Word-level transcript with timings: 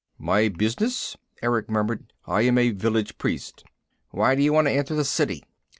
"My 0.17 0.47
business?" 0.49 1.15
Erick 1.43 1.69
murmured. 1.69 2.11
"I 2.25 2.41
am 2.41 2.57
a 2.57 2.71
village 2.71 3.19
priest." 3.19 3.63
"Why 4.09 4.33
do 4.33 4.41
you 4.41 4.51
want 4.51 4.65
to 4.65 4.71
enter 4.73 4.95
the 4.95 5.05
City?" 5.05 5.43